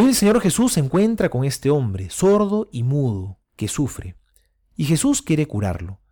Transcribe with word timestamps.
el 0.00 0.14
Señor 0.14 0.42
Jesús 0.42 0.74
se 0.74 0.80
encuentra 0.80 1.30
con 1.30 1.44
este 1.44 1.70
hombre, 1.70 2.10
sordo 2.10 2.68
y 2.70 2.82
mudo, 2.82 3.40
que 3.56 3.66
sufre, 3.66 4.18
y 4.76 4.84
Jesús 4.84 5.22
quiere 5.22 5.46
curarlo, 5.46 6.02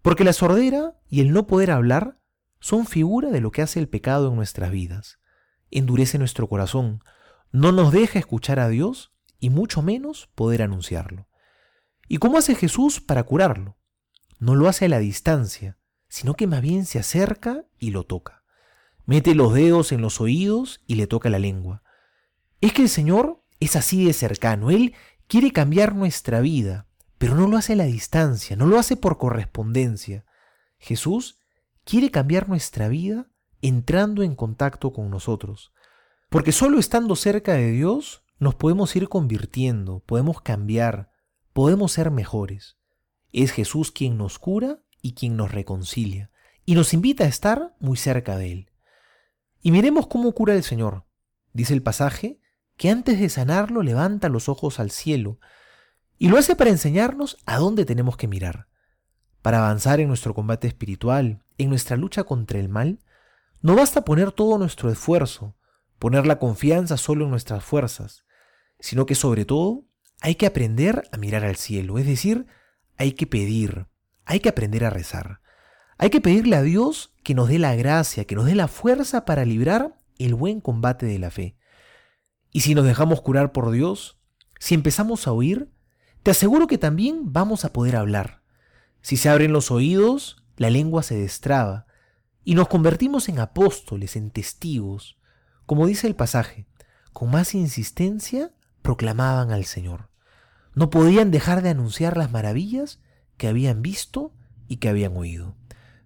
porque 0.00 0.24
la 0.24 0.32
sordera 0.32 0.98
y 1.08 1.20
el 1.20 1.32
no 1.32 1.46
poder 1.46 1.70
hablar 1.70 2.18
son 2.60 2.86
figura 2.86 3.30
de 3.30 3.42
lo 3.42 3.50
que 3.50 3.60
hace 3.60 3.78
el 3.78 3.90
pecado 3.90 4.28
en 4.28 4.36
nuestras 4.36 4.70
vidas. 4.70 5.18
Endurece 5.70 6.16
nuestro 6.16 6.48
corazón, 6.48 7.00
no 7.50 7.72
nos 7.72 7.92
deja 7.92 8.18
escuchar 8.18 8.58
a 8.58 8.68
Dios 8.68 9.12
y 9.38 9.50
mucho 9.50 9.82
menos 9.82 10.30
poder 10.34 10.62
anunciarlo. 10.62 11.28
¿Y 12.08 12.16
cómo 12.18 12.38
hace 12.38 12.54
Jesús 12.54 13.00
para 13.00 13.24
curarlo? 13.24 13.76
No 14.38 14.54
lo 14.54 14.68
hace 14.68 14.86
a 14.86 14.88
la 14.88 14.98
distancia, 14.98 15.78
sino 16.08 16.34
que 16.34 16.46
más 16.46 16.62
bien 16.62 16.86
se 16.86 16.98
acerca 16.98 17.66
y 17.78 17.90
lo 17.90 18.04
toca. 18.04 18.44
Mete 19.04 19.34
los 19.34 19.52
dedos 19.52 19.92
en 19.92 20.00
los 20.00 20.20
oídos 20.20 20.80
y 20.86 20.94
le 20.94 21.06
toca 21.06 21.28
la 21.28 21.38
lengua. 21.38 21.82
Es 22.62 22.72
que 22.72 22.82
el 22.82 22.88
Señor 22.88 23.42
es 23.58 23.74
así 23.74 24.04
de 24.04 24.12
cercano, 24.12 24.70
Él 24.70 24.94
quiere 25.26 25.50
cambiar 25.50 25.96
nuestra 25.96 26.40
vida, 26.40 26.86
pero 27.18 27.34
no 27.34 27.48
lo 27.48 27.56
hace 27.56 27.72
a 27.72 27.76
la 27.76 27.86
distancia, 27.86 28.54
no 28.54 28.66
lo 28.66 28.78
hace 28.78 28.96
por 28.96 29.18
correspondencia. 29.18 30.24
Jesús 30.78 31.40
quiere 31.84 32.12
cambiar 32.12 32.48
nuestra 32.48 32.86
vida 32.86 33.26
entrando 33.62 34.22
en 34.22 34.36
contacto 34.36 34.92
con 34.92 35.10
nosotros. 35.10 35.72
Porque 36.28 36.52
solo 36.52 36.78
estando 36.78 37.16
cerca 37.16 37.54
de 37.54 37.72
Dios 37.72 38.22
nos 38.38 38.54
podemos 38.54 38.94
ir 38.94 39.08
convirtiendo, 39.08 39.98
podemos 40.06 40.40
cambiar, 40.40 41.10
podemos 41.52 41.90
ser 41.90 42.12
mejores. 42.12 42.78
Es 43.32 43.50
Jesús 43.50 43.90
quien 43.90 44.16
nos 44.16 44.38
cura 44.38 44.84
y 45.00 45.14
quien 45.14 45.36
nos 45.36 45.50
reconcilia, 45.50 46.30
y 46.64 46.76
nos 46.76 46.94
invita 46.94 47.24
a 47.24 47.28
estar 47.28 47.74
muy 47.80 47.96
cerca 47.96 48.36
de 48.36 48.52
Él. 48.52 48.70
Y 49.62 49.72
miremos 49.72 50.06
cómo 50.06 50.30
cura 50.32 50.54
el 50.54 50.62
Señor. 50.62 51.06
Dice 51.52 51.74
el 51.74 51.82
pasaje 51.82 52.38
que 52.82 52.90
antes 52.90 53.20
de 53.20 53.28
sanarlo 53.28 53.84
levanta 53.84 54.28
los 54.28 54.48
ojos 54.48 54.80
al 54.80 54.90
cielo, 54.90 55.38
y 56.18 56.26
lo 56.26 56.36
hace 56.36 56.56
para 56.56 56.70
enseñarnos 56.70 57.36
a 57.46 57.58
dónde 57.58 57.84
tenemos 57.84 58.16
que 58.16 58.26
mirar. 58.26 58.66
Para 59.40 59.58
avanzar 59.58 60.00
en 60.00 60.08
nuestro 60.08 60.34
combate 60.34 60.66
espiritual, 60.66 61.44
en 61.58 61.68
nuestra 61.68 61.96
lucha 61.96 62.24
contra 62.24 62.58
el 62.58 62.68
mal, 62.68 62.98
no 63.60 63.76
basta 63.76 64.04
poner 64.04 64.32
todo 64.32 64.58
nuestro 64.58 64.90
esfuerzo, 64.90 65.54
poner 66.00 66.26
la 66.26 66.40
confianza 66.40 66.96
solo 66.96 67.24
en 67.24 67.30
nuestras 67.30 67.62
fuerzas, 67.62 68.24
sino 68.80 69.06
que 69.06 69.14
sobre 69.14 69.44
todo 69.44 69.84
hay 70.20 70.34
que 70.34 70.46
aprender 70.46 71.04
a 71.12 71.18
mirar 71.18 71.44
al 71.44 71.54
cielo, 71.54 71.98
es 71.98 72.06
decir, 72.06 72.48
hay 72.96 73.12
que 73.12 73.28
pedir, 73.28 73.86
hay 74.24 74.40
que 74.40 74.48
aprender 74.48 74.84
a 74.84 74.90
rezar. 74.90 75.40
Hay 75.98 76.10
que 76.10 76.20
pedirle 76.20 76.56
a 76.56 76.62
Dios 76.62 77.14
que 77.22 77.36
nos 77.36 77.48
dé 77.48 77.60
la 77.60 77.76
gracia, 77.76 78.24
que 78.24 78.34
nos 78.34 78.46
dé 78.46 78.56
la 78.56 78.66
fuerza 78.66 79.24
para 79.24 79.44
librar 79.44 79.96
el 80.18 80.34
buen 80.34 80.60
combate 80.60 81.06
de 81.06 81.20
la 81.20 81.30
fe. 81.30 81.54
Y 82.52 82.60
si 82.60 82.74
nos 82.74 82.84
dejamos 82.84 83.22
curar 83.22 83.52
por 83.52 83.70
Dios, 83.70 84.18
si 84.60 84.74
empezamos 84.74 85.26
a 85.26 85.32
oír, 85.32 85.72
te 86.22 86.30
aseguro 86.30 86.66
que 86.66 86.78
también 86.78 87.32
vamos 87.32 87.64
a 87.64 87.72
poder 87.72 87.96
hablar. 87.96 88.42
Si 89.00 89.16
se 89.16 89.28
abren 89.28 89.52
los 89.52 89.70
oídos, 89.70 90.44
la 90.56 90.70
lengua 90.70 91.02
se 91.02 91.16
destraba 91.16 91.86
y 92.44 92.54
nos 92.54 92.68
convertimos 92.68 93.28
en 93.28 93.38
apóstoles, 93.40 94.16
en 94.16 94.30
testigos. 94.30 95.18
Como 95.66 95.86
dice 95.86 96.06
el 96.06 96.14
pasaje, 96.14 96.66
con 97.12 97.30
más 97.30 97.54
insistencia 97.54 98.52
proclamaban 98.82 99.50
al 99.50 99.64
Señor. 99.64 100.10
No 100.74 100.90
podían 100.90 101.30
dejar 101.30 101.62
de 101.62 101.70
anunciar 101.70 102.16
las 102.16 102.30
maravillas 102.30 103.00
que 103.36 103.48
habían 103.48 103.82
visto 103.82 104.34
y 104.68 104.76
que 104.76 104.88
habían 104.88 105.16
oído. 105.16 105.56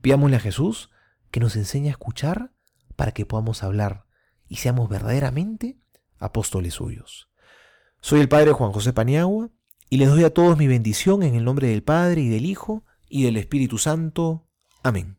Pidámosle 0.00 0.36
a 0.36 0.40
Jesús 0.40 0.90
que 1.30 1.40
nos 1.40 1.56
enseñe 1.56 1.88
a 1.88 1.92
escuchar 1.92 2.52
para 2.96 3.12
que 3.12 3.26
podamos 3.26 3.62
hablar 3.62 4.06
y 4.48 4.56
seamos 4.56 4.88
verdaderamente 4.88 5.78
apóstoles 6.18 6.74
suyos. 6.74 7.28
Soy 8.00 8.20
el 8.20 8.28
Padre 8.28 8.52
Juan 8.52 8.72
José 8.72 8.92
Paniagua 8.92 9.50
y 9.90 9.98
les 9.98 10.08
doy 10.08 10.24
a 10.24 10.32
todos 10.32 10.56
mi 10.56 10.66
bendición 10.66 11.22
en 11.22 11.34
el 11.34 11.44
nombre 11.44 11.68
del 11.68 11.82
Padre 11.82 12.22
y 12.22 12.28
del 12.28 12.46
Hijo 12.46 12.84
y 13.08 13.24
del 13.24 13.36
Espíritu 13.36 13.78
Santo. 13.78 14.46
Amén. 14.82 15.17